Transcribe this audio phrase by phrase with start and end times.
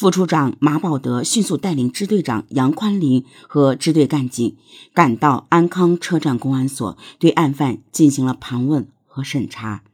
[0.00, 4.56] 副处长马宝德迅速带领支队长杨宽林和支队干警
[4.94, 9.84] 赶到安康车站公安所，对案犯进行了盘问和审查。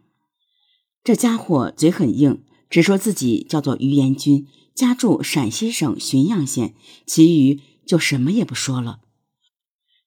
[1.02, 2.40] 这家伙嘴很硬，
[2.70, 4.46] 只说自己叫做于延军，
[4.76, 9.00] 家住陕西省浔阳县，其余就什么也不说了。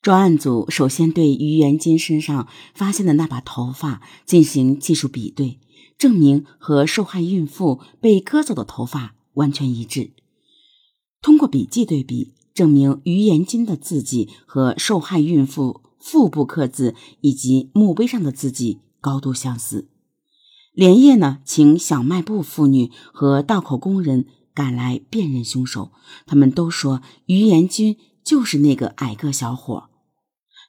[0.01, 5.59] 专案组首先对于延军身上发现的那把头发进行技术比对，
[5.97, 9.15] 证明和受害孕妇被割走的头发。
[9.39, 10.11] 完全一致。
[11.21, 19.89] 通过笔迹对比，证明于延金的字迹和受害孕妇腹部刻字以及墓碑上的字迹高度相似。
[20.73, 25.91] 连夜呢，请小卖部妇女和道口工人赶来辨认凶手，
[26.25, 29.89] 他们都说于延军就是那个矮个小伙。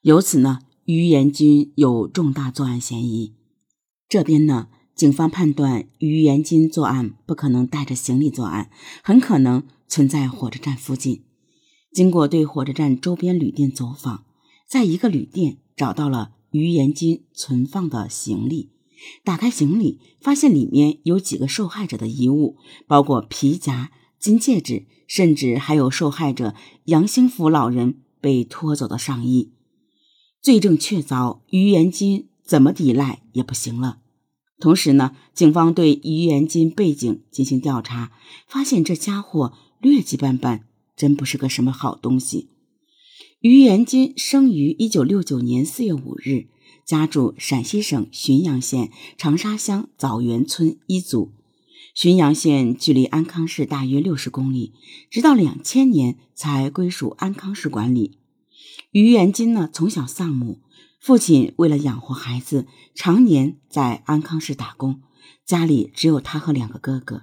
[0.02, 3.34] 由此呢，于延军有重大作案嫌疑。
[4.08, 4.68] 这边呢。
[5.00, 8.70] 警方判断，于延金作案不可能带着行李作案，
[9.02, 11.22] 很可能存在火车站附近。
[11.90, 14.24] 经过对火车站周边旅店走访，
[14.68, 18.72] 在一个旅店找到了于延金存放的行李。
[19.24, 29.50] 打开行李，发现里面有几个受害者的遗物，包括皮夹、金戒指，甚至还有受害者杨兴福老人被拖走的上衣。
[30.42, 34.00] 罪证确凿，于延金怎么抵赖也不行了。
[34.60, 38.12] 同时呢，警方对于元金背景进行调查，
[38.46, 42.50] 发现这家伙劣迹斑斑，真不是个什么好东西。
[43.40, 46.48] 于元金生于一九六九年四月五日，
[46.84, 51.32] 家住陕西省浔阳县长沙乡枣园村一组。
[51.96, 54.74] 浔阳县距离安康市大约六十公里，
[55.10, 58.18] 直到两千年才归属安康市管理。
[58.92, 60.60] 于元金呢，从小丧母。
[61.00, 65.00] 父亲为了养活孩子，常年在安康市打工，
[65.46, 67.22] 家里只有他和两个哥哥，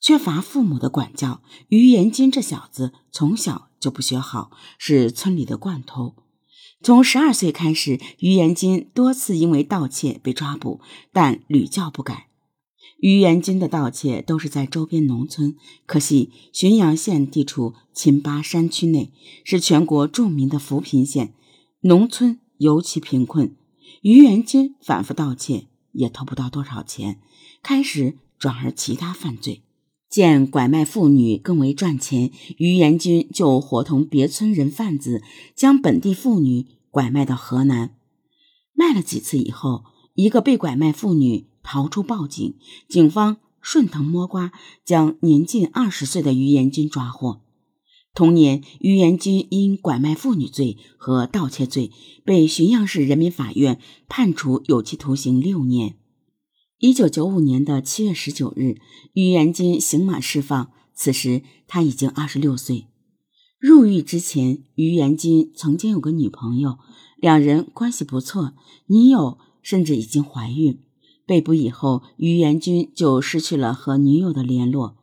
[0.00, 1.42] 缺乏父母的管教。
[1.68, 6.16] 于延金这小子从小就不学好，是村里的惯偷。
[6.82, 10.80] 从十二岁开始，于延金多次因为盗窃被抓捕，
[11.12, 12.28] 但屡教不改。
[13.00, 19.12] 于延金的盗窃都是在周边农村，可惜浔阳县地处秦巴山区内，
[19.44, 21.34] 是全国著名的扶贫县，
[21.82, 22.40] 农村。
[22.58, 23.56] 尤其贫困，
[24.02, 27.20] 于元金反复盗窃也偷不到多少钱，
[27.62, 29.62] 开始转而其他犯罪。
[30.08, 35.22] 见拐卖妇女更为赚钱，于元军就伙同别村人贩子
[35.54, 37.94] 将本地妇女拐卖到河南。
[38.72, 42.56] 卖了几次以后，一个被拐卖妇女逃出报警，
[42.88, 44.52] 警方顺藤摸瓜，
[44.84, 47.42] 将年近二十岁的于元军抓获。
[48.18, 51.92] 同年，于延军因拐卖妇女罪和盗窃罪
[52.24, 55.94] 被浔阳市人民法院判处有期徒刑六年。
[56.80, 58.80] 一九九五年的七月十九日，
[59.12, 62.86] 于延军刑满释放，此时他已经二十六岁。
[63.60, 66.78] 入狱之前，于延军曾经有个女朋友，
[67.18, 68.54] 两人关系不错，
[68.88, 70.80] 女友甚至已经怀孕。
[71.24, 74.97] 被捕以后，于延军就失去了和女友的联络。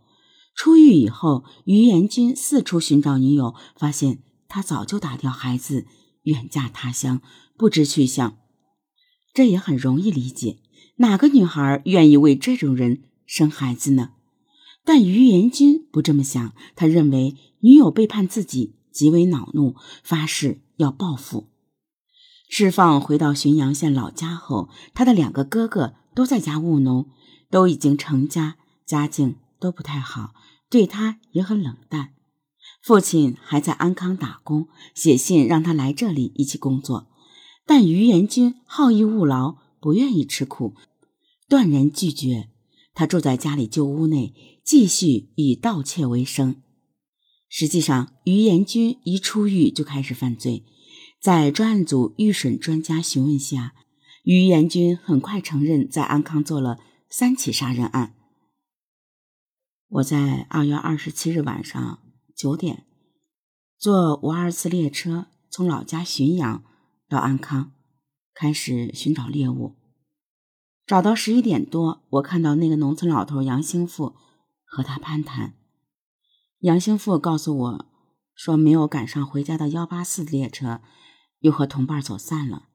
[0.56, 5.86] 出狱以后，于延军四处寻找女友，发现她早就打掉孩子，
[6.24, 7.22] 远嫁他乡，
[7.58, 8.38] 不知去向。
[9.34, 10.60] 这也很容易理解，
[10.98, 14.12] 哪个女孩愿意为这种人生孩子呢？
[14.86, 21.50] 但于延军不这么想，他认为女友背叛自己，极为恼怒，发誓要报复。
[22.48, 27.10] 释放回到浔阳县老家后，他的两个哥哥都在家务农，
[27.50, 28.56] 都已经成家，
[28.86, 30.34] 家境都不太好。
[30.75, 32.09] 对他也很冷淡，
[32.84, 37.08] 父亲还在安康打工，写信让他来这里一起工作，
[37.66, 40.74] 但于延军好逸恶劳，不愿意吃苦，
[41.47, 42.50] 断然拒绝。
[42.94, 44.34] 他住在家里旧屋内，
[44.66, 46.58] 继续以盗窃为生。
[47.47, 50.66] 实际上，于延军一出狱就开始犯罪，
[51.22, 53.74] 在专案组预审专家询问下，
[54.25, 58.15] 于延军很快承认在安康做了三起杀人案。
[59.88, 62.00] 我在二月二十七日晚上
[62.36, 62.86] 九点
[63.77, 66.63] 坐五二次列车从老家浔阳
[67.07, 67.71] 到安康，
[68.33, 69.75] 开始寻找猎物。
[70.88, 74.15] 找到十一点多，我看到那个农村老头杨兴富
[74.63, 75.54] 和他攀谈。
[76.60, 77.86] 杨兴富告诉我
[78.33, 80.81] 说，没有赶上回家的幺八四列车，
[81.39, 82.69] 又和同伴走散了，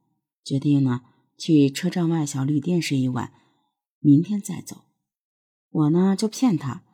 [0.45, 1.03] 决定呢
[1.37, 3.33] 去车站外小旅店睡一晚，
[3.99, 4.85] 明天再走。
[5.71, 6.85] 我呢就骗他。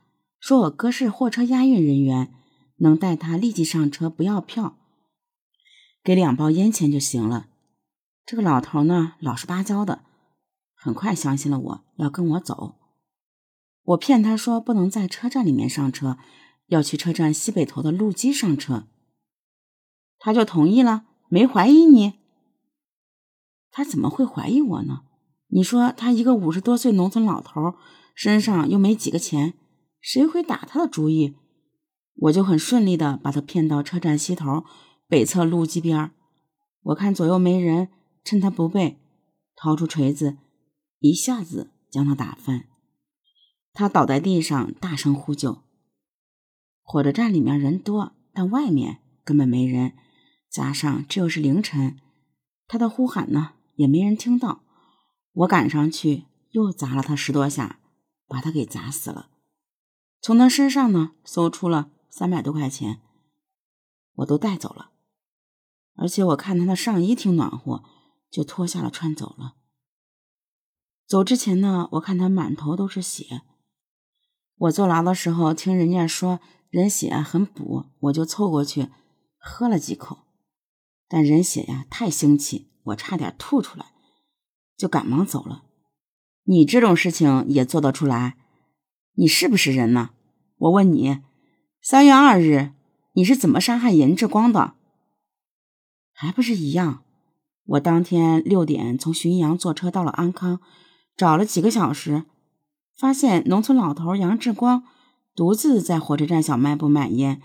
[0.47, 2.33] 说我哥是货车押运人员，
[2.77, 4.77] 能带他立即上车，不要票，
[6.05, 7.49] 给两包烟钱就行了。
[8.25, 10.05] 这个老头呢，老实巴交的，
[10.77, 12.77] 很快相信了我，要跟我走。
[13.83, 16.17] 我骗他说不能在车站里面上车，
[16.67, 18.87] 要去车站西北头的路基上车，
[20.21, 22.21] 他就同意了，没怀疑你。
[23.73, 25.01] 他怎么会怀疑我呢？
[25.49, 27.75] 你说他一个五十多岁农村老头，
[28.15, 29.55] 身上又没几个钱，
[30.07, 31.35] 谁会打他的主意？
[32.15, 34.65] 我就很顺利的把他骗到车站西头
[35.09, 36.13] 北侧路基边
[36.85, 37.89] 我看左右没人，
[38.23, 39.01] 趁他不备，
[39.57, 40.37] 掏出锤子，
[41.01, 42.69] 一下子将他打翻。
[43.73, 45.65] 他倒在地上，大声呼救。
[46.85, 49.95] 火车站里面人多，但外面根本没人，
[50.49, 51.99] 加上这又是凌晨，
[52.69, 54.63] 他的呼喊呢也没人听到。
[55.33, 57.81] 我赶上去，又砸了他十多下，
[58.29, 59.31] 把他给砸死了。
[60.27, 63.01] 从他身上呢，搜出了三百多块钱，
[64.15, 64.91] 我都带走了。
[65.95, 67.85] 而且我看他的上衣挺暖和，
[68.29, 69.55] 就脱下了穿走了。
[71.07, 73.43] 走之前呢，我看他满头都是血。
[74.57, 76.41] 我坐牢的时候听人家说
[76.71, 78.89] 人血很补，我就凑过去
[79.39, 80.25] 喝了几口，
[81.07, 83.93] 但人血呀太腥气，我差点吐出来。
[84.77, 85.67] 就赶忙走了。
[86.43, 88.37] 你这种事情也做得出来？
[89.13, 90.11] 你是不是人呢？
[90.59, 91.21] 我问你，
[91.83, 92.73] 三月二日
[93.13, 94.75] 你是怎么杀害严志光的？
[96.13, 97.03] 还不是一样？
[97.65, 100.61] 我当天六点从浔阳坐车到了安康，
[101.17, 102.25] 找了几个小时，
[102.97, 104.85] 发现农村老头杨志光
[105.35, 107.43] 独自在火车站小卖部买烟，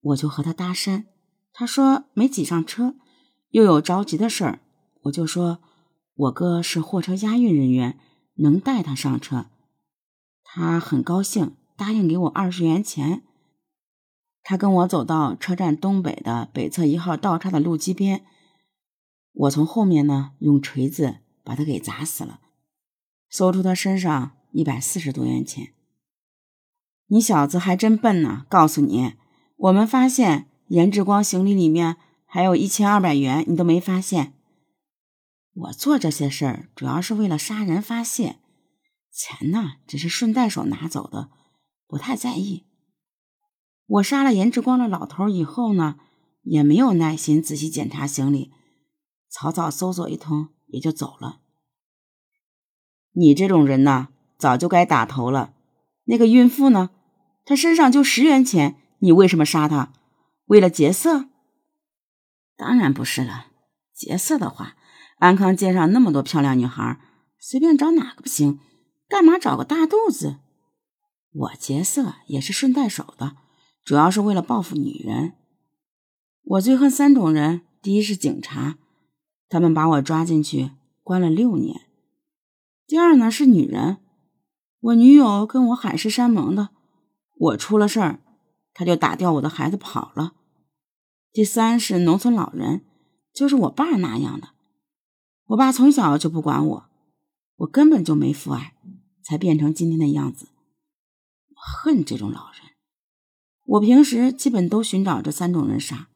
[0.00, 1.04] 我就和他搭讪。
[1.52, 2.94] 他说没挤上车，
[3.50, 4.60] 又有着急的事儿，
[5.02, 5.60] 我就说。
[6.16, 7.98] 我哥是货车押运人员，
[8.36, 9.46] 能带他上车。
[10.44, 13.22] 他很高兴，答应给我二十元钱。
[14.42, 18.24] 他跟我走到车站东北的北侧一号道岔的路基边，
[19.32, 22.40] 我从后面呢用锤子把他给砸死了，
[23.30, 25.72] 搜出他身上一百四十多元钱。
[27.06, 28.46] 你小子还真笨呢！
[28.48, 29.14] 告诉你，
[29.56, 34.34] 我们发现严志光行李里面还有一千二百元，你都没发现。
[35.54, 38.40] 我做这些事儿主要是为了杀人发泄，
[39.10, 41.30] 钱呢只是顺带手拿走的，
[41.94, 42.64] 不太在意。
[43.86, 45.94] 我杀了严志光的老头以后呢，
[46.42, 48.50] 也没有耐心仔细检查行李，
[49.30, 51.38] 草草搜索一通也就走了。
[53.12, 55.54] 你这种人呢，早就该打头了。
[56.06, 56.90] 那个孕妇呢，
[57.44, 59.92] 她身上就十元钱，你为什么杀她？
[60.46, 61.28] 为了劫色？
[62.56, 63.46] 当然不是了，
[63.94, 64.74] 劫色的话。
[65.18, 66.98] 安康街上那么多漂亮女孩，
[67.38, 68.58] 随便找哪个不行？
[69.08, 70.40] 干嘛找个大肚子？
[71.36, 73.36] 我劫色也是顺带手的，
[73.84, 75.32] 主要是为了报复女人。
[76.44, 78.78] 我最恨三种人：第一是警察，
[79.48, 80.70] 他们把我抓进去
[81.02, 81.80] 关了六年；
[82.86, 83.96] 第二呢是女人，
[84.78, 86.68] 我女友跟我海誓山盟的，
[87.36, 88.20] 我出了事儿，
[88.72, 90.34] 他就打掉我的孩子跑了；
[91.32, 92.84] 第三是农村老人，
[93.32, 94.50] 就是我爸那样的。
[95.46, 96.84] 我爸从小就不管我，
[97.56, 98.76] 我根本就没父爱，
[99.24, 100.46] 才变成今天的样子。
[101.64, 102.60] 恨这种老人。
[103.64, 106.08] 我平时基本都寻找这三种人杀。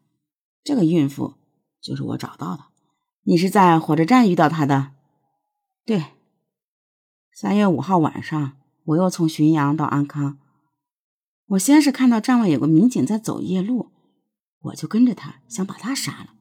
[0.63, 1.35] 这个孕妇
[1.81, 2.65] 就是我找到的。
[3.23, 4.93] 你是在火车站遇到她的？
[5.85, 6.05] 对。
[7.33, 10.39] 三月五号晚上，我又从浔阳到安康。
[11.47, 13.93] 我先是看到站外有个民警在走夜路，
[14.61, 16.35] 我就跟着他，想把他杀了。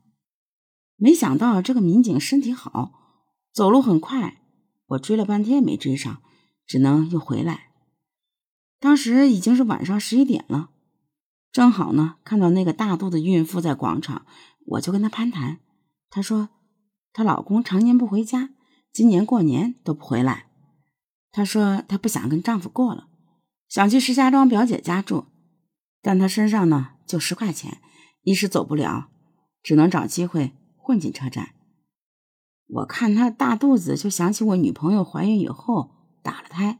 [0.97, 2.91] 没想到这个民警身体好，
[3.53, 4.41] 走路很快，
[4.87, 6.21] 我追了半天没追上，
[6.65, 7.66] 只能又回来。
[8.79, 10.69] 当时已经是晚上十一点了，
[11.51, 14.25] 正好呢看到那个大肚子孕妇在广场，
[14.65, 15.59] 我就跟她攀谈。
[16.09, 16.49] 她说
[17.13, 18.51] 她老公常年不回家，
[18.91, 20.47] 今年过年都不回来。
[21.31, 23.07] 她说她不想跟丈夫过了，
[23.67, 25.25] 想去石家庄表姐家住，
[26.01, 27.81] 但她身上呢就十块钱，
[28.23, 29.09] 一时走不了，
[29.63, 30.53] 只能找机会。
[30.79, 31.49] 混进车站，
[32.67, 35.91] 我看她大肚子，就想起我女朋友怀孕以后
[36.23, 36.79] 打了胎，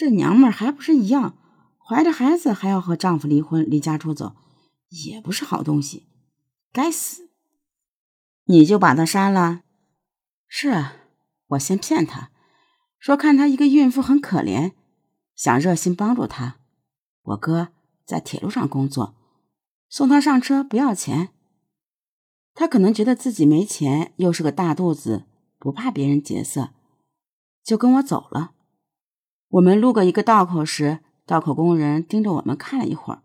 [0.00, 1.36] 这娘们儿还不是一样，
[1.76, 4.34] 怀着孩子还要和丈夫离婚、离家出走，
[4.88, 6.06] 也不是好东西，
[6.72, 7.28] 该死！
[8.44, 9.60] 你就把她杀了？
[10.48, 10.96] 是啊，
[11.48, 12.30] 我先骗她，
[12.98, 14.72] 说看她一个孕妇很可怜，
[15.34, 16.56] 想热心帮助她。
[17.20, 17.68] 我哥
[18.06, 19.14] 在铁路上工作，
[19.90, 21.28] 送她上车不要钱。
[22.54, 25.26] 他可能觉得自己没钱，又是个大肚子，
[25.58, 26.70] 不怕别人劫色，
[27.62, 28.54] 就跟我走了。
[29.50, 33.22] 我们路过一个道口时，道口工人盯着我们看了一会儿。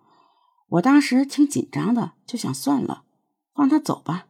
[0.69, 3.03] 我当时挺紧张的，就想算了，
[3.53, 4.25] 放他走吧。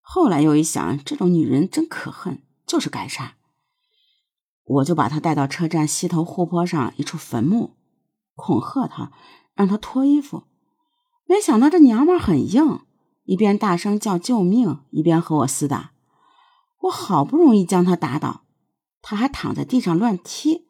[0.00, 3.34] 后来又一想，这种女人真可恨，就是该杀。
[4.64, 7.74] 我就把她带到车站西头护坡上一处坟墓，
[8.34, 9.12] 恐吓她，
[9.54, 10.44] 让她脱衣服。
[11.26, 12.80] 没想到这娘们很硬，
[13.24, 15.92] 一边大声叫救命，一边和我厮打。
[16.84, 18.44] 我好不容易将她打倒，
[19.02, 20.65] 她还躺在地上乱踢。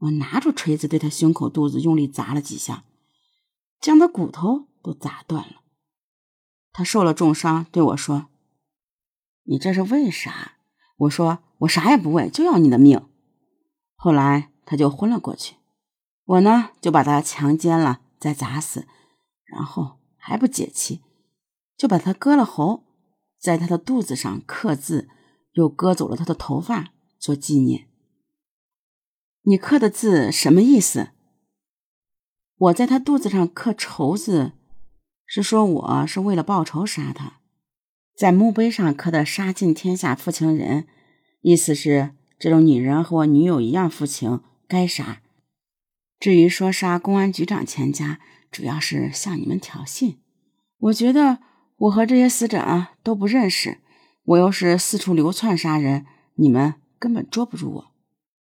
[0.00, 2.84] 我拿出锤子对他胸口、肚子用力砸了几下，
[3.80, 5.62] 将他骨头都砸断了。
[6.72, 8.28] 他受了重伤，对我说
[9.44, 10.52] ：“你这是为啥？”
[11.00, 13.06] 我说：“我啥也不为，就要你的命。”
[13.94, 15.56] 后来他就昏了过去，
[16.24, 18.86] 我呢就把他强奸了，再砸死，
[19.44, 21.02] 然后还不解气，
[21.76, 22.84] 就把他割了喉，
[23.38, 25.10] 在他的肚子上刻字，
[25.52, 27.89] 又割走了他的头发做纪念。
[29.44, 31.08] 你刻的字什么意思？
[32.58, 34.52] 我在他肚子上刻仇字，
[35.24, 37.40] 是说我是为了报仇杀他。
[38.14, 40.86] 在墓碑上刻的“杀尽天下负情人”，
[41.40, 45.22] 意思是这种女人和我女友一样负情，该杀。
[46.18, 48.20] 至于说杀公安局长全家，
[48.50, 50.18] 主要是向你们挑衅。
[50.80, 51.38] 我觉得
[51.78, 53.78] 我和这些死者啊都不认识，
[54.24, 56.04] 我又是四处流窜杀人，
[56.34, 57.89] 你们根本捉不住我。